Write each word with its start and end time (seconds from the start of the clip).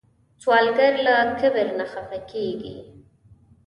سوالګر 0.41 0.93
له 1.05 1.15
کبر 1.39 1.67
نه 1.79 1.85
خفه 1.91 2.19
کېږي 2.31 2.75